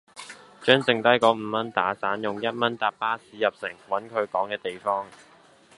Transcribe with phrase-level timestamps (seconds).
[0.63, 5.05] 將淨低果五蚊打散，用一蚊搭巴士入城，搵佢講既地方。